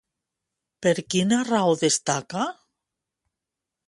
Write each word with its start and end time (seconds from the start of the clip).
Per 0.85 0.93
quina 1.15 1.37
raó 1.49 1.75
destaca? 1.81 2.47